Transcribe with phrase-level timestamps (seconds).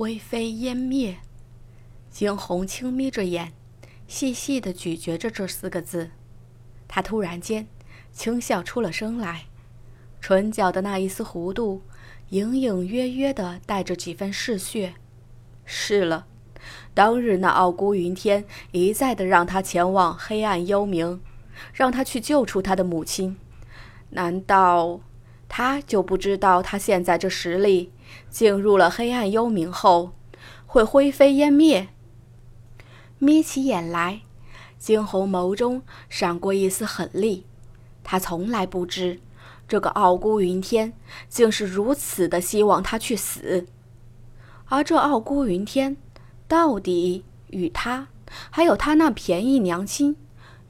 [0.00, 1.18] 灰飞烟灭。
[2.10, 3.52] 惊鸿轻眯着眼，
[4.08, 6.12] 细细地咀嚼着这四个字。
[6.88, 7.66] 他突然间
[8.10, 9.44] 轻笑出了声来，
[10.18, 11.82] 唇角的那一丝弧度，
[12.30, 14.94] 隐隐约约地带着几分嗜血。
[15.66, 16.26] 是了，
[16.94, 21.20] 当日那傲孤云天一再地让他前往黑暗幽冥，
[21.74, 23.36] 让他去救出他的母亲。
[24.08, 25.00] 难道
[25.46, 27.92] 他就不知道他现在这实力，
[28.28, 30.12] 进入了黑暗幽冥后
[30.66, 31.88] 会灰飞烟灭？
[33.18, 34.22] 眯起眼来，
[34.78, 37.44] 惊鸿眸中闪过一丝狠厉。
[38.02, 39.20] 他从来不知，
[39.68, 40.94] 这个傲孤云天
[41.28, 43.66] 竟是如此的希望他去死。
[44.66, 45.96] 而这傲孤云天，
[46.48, 48.08] 到底与他
[48.50, 50.16] 还有他那便宜娘亲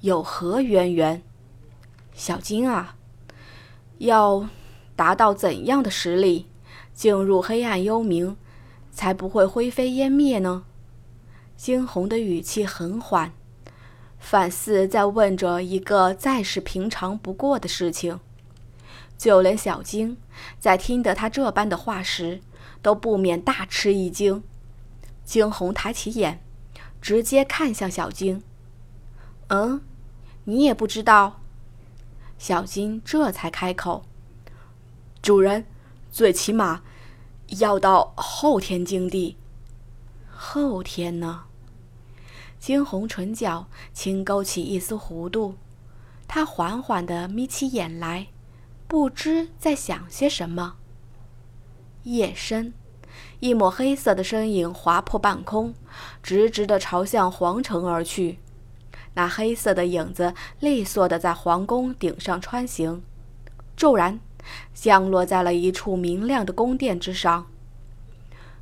[0.00, 1.22] 有何渊源？
[2.12, 2.96] 小金啊，
[3.98, 4.48] 要
[4.96, 6.46] 达到怎样的实力，
[7.00, 8.36] 进入黑暗幽冥，
[8.92, 10.64] 才不会灰飞烟灭呢？
[11.56, 13.32] 惊鸿的语气很缓，
[14.18, 18.20] 反似在问着一个再是平常不过的事情。
[19.16, 20.18] 就连小金
[20.58, 22.42] 在听得他这般的话时，
[22.82, 24.42] 都不免大吃一惊。
[25.24, 26.42] 惊鸿抬起眼，
[27.00, 28.42] 直接看向小金
[29.48, 29.80] ：“嗯，
[30.44, 31.40] 你也不知道？”
[32.36, 34.04] 小金这才开口
[35.22, 35.64] ：“主人，
[36.12, 36.82] 最起码
[37.58, 39.36] 要到后天境地。
[40.30, 41.44] 后天呢？”
[42.60, 45.54] 惊鸿唇角轻勾起一丝弧度，
[46.28, 48.28] 他缓缓地眯起眼来，
[48.86, 50.76] 不知在想些什么。
[52.02, 52.74] 夜深，
[53.40, 55.74] 一抹黑色的身影划破半空，
[56.22, 58.38] 直直地朝向皇城而去。
[59.14, 63.02] 那黑色的影子利索地在皇宫顶上穿行，
[63.74, 64.20] 骤然
[64.74, 67.46] 降落在了一处明亮的宫殿之上。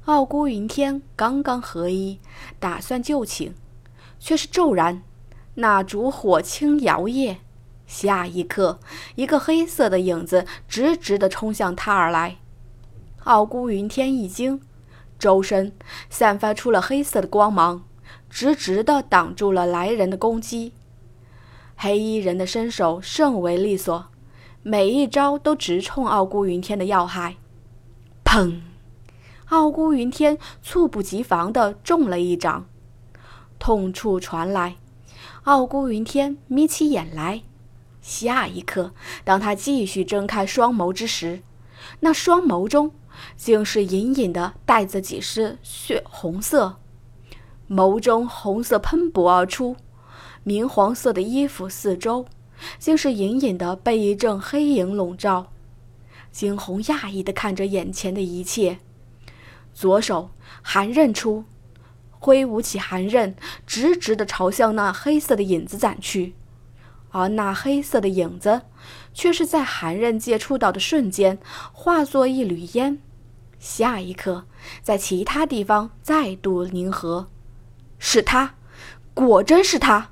[0.05, 2.19] 傲孤云天刚刚合衣，
[2.59, 3.55] 打算就寝。
[4.21, 5.03] 却是骤然，
[5.55, 7.37] 那烛火轻摇曳，
[7.87, 8.81] 下一刻，
[9.15, 12.39] 一个黑色的影子直直地冲向他而来。
[13.25, 14.61] 傲孤云天一惊，
[15.19, 15.73] 周身
[16.11, 17.85] 散发出了黑色的光芒，
[18.29, 20.73] 直直地挡住了来人的攻击。
[21.77, 24.07] 黑衣人的身手甚为利索，
[24.71, 27.37] 每一招都直冲傲孤云天的要害。
[28.23, 28.61] 砰！
[29.47, 32.67] 傲孤云天猝不及防地中了一掌。
[33.59, 34.77] 痛处传来，
[35.45, 37.41] 傲孤云天眯起眼来。
[38.03, 38.93] 下一刻，
[39.25, 41.41] 当他继续睁开双眸之时，
[42.01, 42.93] 那双眸中
[43.39, 46.77] 竟是隐隐的带着几丝血红色，
[47.71, 49.77] 眸中红色喷薄而出。
[50.45, 52.27] 明黄色的衣服四周，
[52.79, 55.53] 竟是隐隐的被一阵黑影笼罩。
[56.31, 58.79] 惊鸿讶异的看着眼前的一切，
[59.73, 60.31] 左手
[60.63, 61.45] 寒刃出。
[62.21, 66.35] 挥舞起寒刃，直直地朝向那黑色的影子斩去，
[67.11, 68.63] 而那黑色的影子，
[69.15, 71.39] 却是在寒刃接触到的瞬间，
[71.73, 72.99] 化作一缕烟，
[73.61, 74.47] 下一刻，
[74.83, 77.29] 在其他地方再度凝合。
[78.01, 78.57] 是他，
[79.15, 80.11] 果真是他。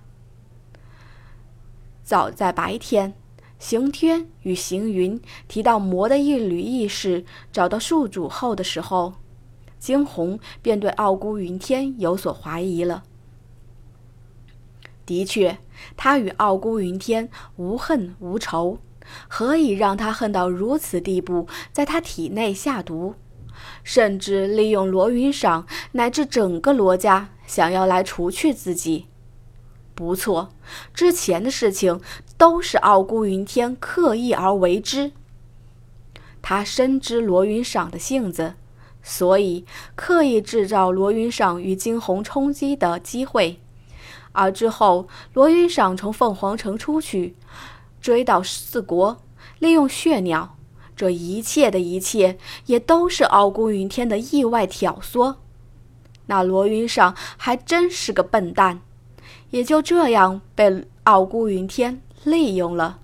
[2.06, 3.14] 早在白天，
[3.58, 9.14] 刑天与行云提到魔的一缕意识找到宿主后的时候。
[9.80, 13.02] 惊鸿便对傲孤云天有所怀疑了。
[15.04, 15.58] 的确，
[15.96, 18.78] 他与傲孤云天无恨无仇，
[19.26, 23.14] 何以让他恨到如此地步，在他体内下毒，
[23.82, 29.06] 甚至利用罗云赏乃至整个罗家，想要来除去自己？
[29.96, 30.50] 不错，
[30.94, 32.00] 之前的事情
[32.38, 35.10] 都是傲孤云天刻意而为之。
[36.40, 38.54] 他深知罗云赏的性子。
[39.08, 39.64] 所以
[39.94, 43.60] 刻意制造罗云赏与惊鸿冲击的机会，
[44.32, 47.36] 而之后罗云赏从凤凰城出去，
[48.00, 49.22] 追到四国，
[49.60, 50.56] 利用血鸟，
[50.96, 55.36] 这一切的一切也都是傲孤云天的意外挑唆。
[56.26, 58.80] 那罗云赏还真是个笨蛋，
[59.50, 63.00] 也就这样被傲孤云天利用了，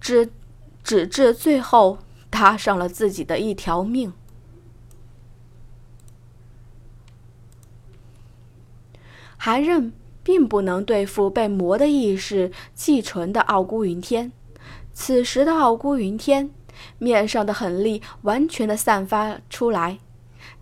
[0.00, 0.30] 只
[0.82, 1.98] 只至最后
[2.30, 4.12] 搭上了自己的一条命。
[9.36, 9.92] 韩刃
[10.22, 14.32] 并不能对付被魔的意识寄存的傲孤云天。
[14.92, 16.50] 此时的傲孤云天
[16.98, 19.98] 面上的狠厉完全的散发出来。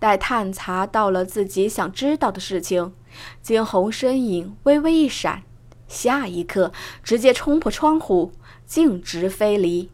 [0.05, 2.93] 待探查到了自己想知道的事情，
[3.41, 5.45] 惊鸿身影微微一闪，
[5.89, 8.33] 下一刻直接冲破窗户，
[8.67, 9.89] 径直飞离。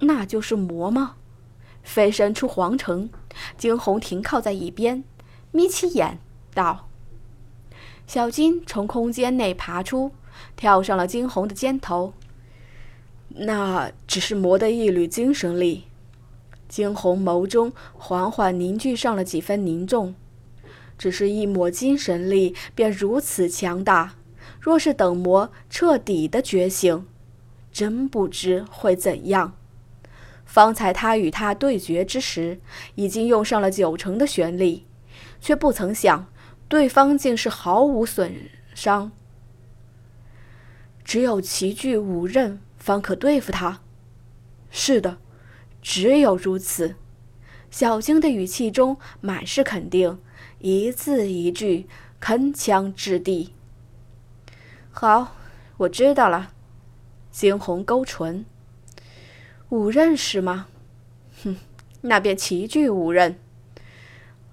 [0.00, 1.14] 那就是魔吗？
[1.82, 3.08] 飞身出皇城。
[3.56, 5.04] 惊鸿停靠在一边，
[5.50, 6.18] 眯起眼
[6.52, 6.90] 道
[8.06, 10.12] ：“小金从空间内爬出，
[10.54, 12.12] 跳上了惊鸿的肩头。
[13.28, 15.84] 那只是魔的一缕精神力。”
[16.68, 20.14] 惊鸿眸中缓缓凝聚上了几分凝重。
[20.96, 24.14] 只是一抹精神力，便如此强大。
[24.60, 27.06] 若是等魔彻底的觉醒，
[27.70, 29.54] 真不知会怎样。
[30.44, 32.58] 方才他与他对决之时，
[32.96, 34.86] 已经用上了九成的玄力，
[35.40, 36.26] 却不曾想
[36.66, 38.34] 对方竟是毫无损
[38.74, 39.12] 伤。
[41.04, 43.80] 只有齐聚五刃方可对付他。
[44.70, 45.18] 是的，
[45.88, 46.96] 只有如此。
[47.70, 50.18] 小晶的语气中满是肯定。
[50.58, 51.86] 一字一句，
[52.20, 53.54] 铿锵之地。
[54.90, 55.34] 好，
[55.78, 56.52] 我知道了。
[57.30, 58.44] 惊鸿勾唇，
[59.70, 60.66] 五刃是吗？
[61.42, 61.56] 哼，
[62.02, 63.38] 那便齐聚五刃。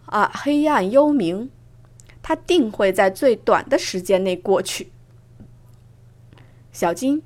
[0.06, 1.50] 啊，黑暗幽冥，
[2.22, 4.90] 他定会在最短的时间内过去。
[6.72, 7.22] 小金，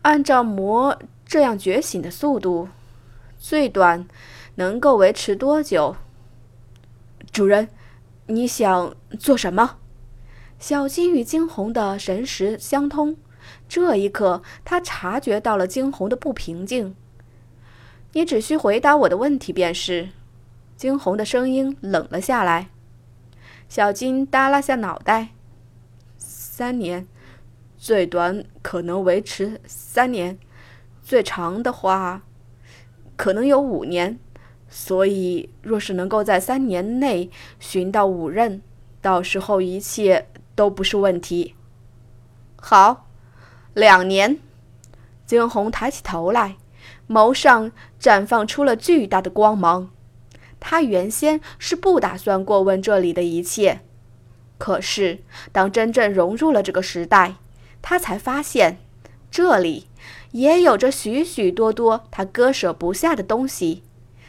[0.00, 2.68] 按照魔这样觉醒的速度，
[3.38, 4.06] 最短
[4.56, 5.96] 能够维持多久？
[7.32, 7.68] 主人。
[8.30, 9.78] 你想做什么？
[10.58, 13.16] 小金与惊鸿的神识相通，
[13.66, 16.94] 这一刻，他察觉到了惊鸿的不平静。
[18.12, 20.10] 你只需回答我的问题便是。
[20.76, 22.68] 惊鸿的声音冷了下来。
[23.66, 25.28] 小金耷拉下脑袋。
[26.18, 27.08] 三年，
[27.78, 30.38] 最短可能维持三年，
[31.02, 32.24] 最长的话，
[33.18, 34.18] 可能有五年。
[34.70, 38.62] 所以，若是能够在三年内寻到五任，
[39.00, 41.54] 到时候一切都不是问题。
[42.56, 43.06] 好，
[43.74, 44.38] 两年。
[45.24, 46.56] 惊鸿抬起头来，
[47.08, 49.90] 眸上绽放出了巨大的光芒。
[50.60, 53.80] 他原先是不打算过问这里的一切，
[54.58, 55.22] 可是
[55.52, 57.34] 当真正融入了这个时代，
[57.82, 58.78] 他才发现
[59.30, 59.87] 这里
[60.32, 63.82] 也有着许许多多他割舍不下的东西。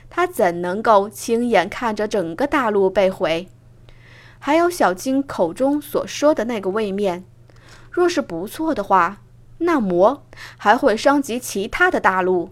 [0.09, 3.47] 他怎能够亲眼看着整个大陆被毁？
[4.39, 7.25] 还有小金口中所说的那个位面，
[7.91, 9.21] 若是不错的话，
[9.59, 10.25] 那魔
[10.57, 12.49] 还会伤及其他的大陆。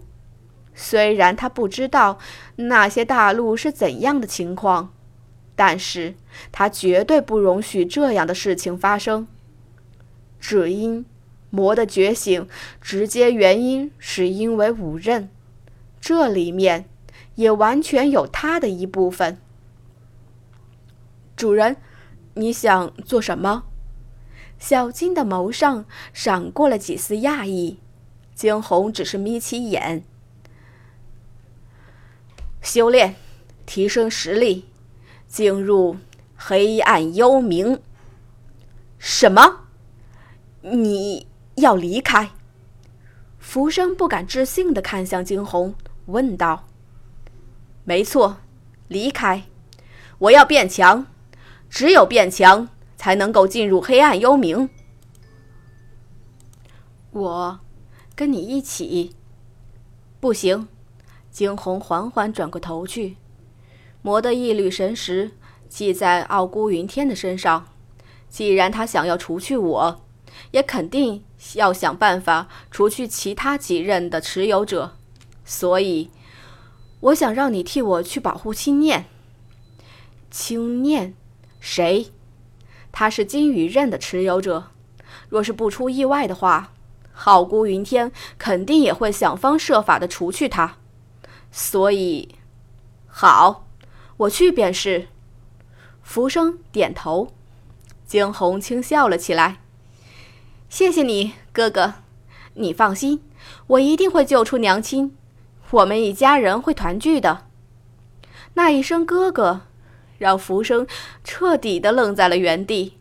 [0.74, 2.18] 虽然他不知道
[2.54, 4.92] 那些大陆是怎样的情况，
[5.56, 6.14] 但是
[6.52, 9.26] 他绝对不容许这样的事情发生。
[10.38, 11.04] 只因
[11.50, 12.48] 魔的觉醒，
[12.80, 15.28] 直接原因是因为五刃，
[16.00, 16.88] 这里面。
[17.38, 19.38] 也完全有他的一部分。
[21.36, 21.76] 主人，
[22.34, 23.62] 你想做什么？
[24.58, 27.78] 小金的眸上闪过了几丝讶异。
[28.34, 30.02] 惊鸿只是眯起眼。
[32.60, 33.14] 修炼，
[33.64, 34.64] 提升实力，
[35.28, 35.96] 进入
[36.34, 37.78] 黑暗幽冥。
[38.98, 39.68] 什么？
[40.62, 41.28] 你
[41.60, 42.30] 要离开？
[43.38, 45.74] 浮生不敢置信的看向惊鸿，
[46.06, 46.66] 问道。
[47.84, 48.38] 没错，
[48.88, 49.44] 离开！
[50.18, 51.06] 我要变强，
[51.70, 54.68] 只有变强才能够进入黑暗幽冥。
[57.12, 57.60] 我
[58.14, 59.14] 跟你一起，
[60.20, 60.68] 不行。
[61.30, 63.16] 惊鸿缓缓转过头去，
[64.02, 65.30] 魔的一缕神识
[65.68, 67.66] 记在傲孤云天的身上。
[68.28, 70.04] 既然他想要除去我，
[70.50, 74.96] 也肯定要想办法除去其他几任的持有者，
[75.44, 76.10] 所以。
[77.00, 79.04] 我想让你替我去保护青念。
[80.32, 81.14] 青念，
[81.60, 82.08] 谁？
[82.90, 84.70] 他是金羽刃的持有者。
[85.28, 86.72] 若是不出意外的话，
[87.12, 90.78] 好孤云天肯定也会想方设法的除去他。
[91.52, 92.34] 所以，
[93.06, 93.68] 好，
[94.16, 95.06] 我去便是。
[96.02, 97.28] 浮生点头。
[98.06, 99.60] 惊鸿轻笑了起来。
[100.68, 101.94] 谢谢你，哥哥。
[102.54, 103.22] 你放心，
[103.68, 105.16] 我一定会救出娘亲。
[105.70, 107.46] 我们一家人会团聚的。
[108.54, 109.62] 那一声“哥哥”，
[110.18, 110.86] 让浮生
[111.24, 112.98] 彻底的愣在了原地。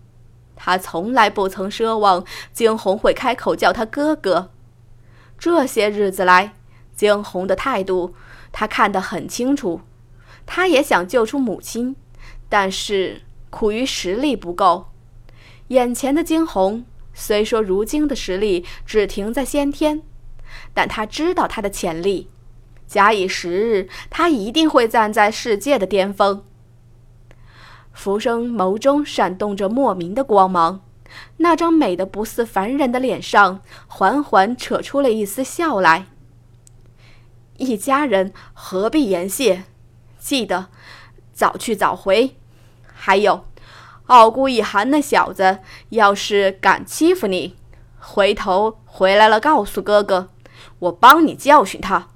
[0.56, 4.52] 他从来不曾奢望惊鸿会开口叫他哥哥。
[5.38, 6.54] 这些日子来，
[6.96, 8.16] 惊鸿的态度
[8.52, 9.82] 他看得很清楚。
[10.46, 11.96] 他也想救出母亲，
[12.48, 14.88] 但是苦于实力不够。
[15.68, 16.86] 眼前的惊鸿
[17.20, 20.04] 虽说如今的实力只停在先天，
[20.72, 22.30] 但他知道他的潜力。
[22.86, 26.46] 假以时日，他一定会站在世界的巅峰。
[27.92, 30.82] 浮生眸中闪动着莫名的光芒，
[31.38, 36.06] 那张美得不似凡人的脸上缓缓扯出了一丝笑来。
[37.58, 39.64] 一家人何必言谢？
[40.20, 40.68] 记得
[41.34, 42.36] 早去早回。
[42.94, 43.46] 还有，
[44.08, 45.60] 傲孤一寒那小子，
[45.90, 47.56] 要是敢欺负你，
[48.00, 50.30] 回头回来了告诉哥哥，
[50.80, 52.08] 我帮你教训他。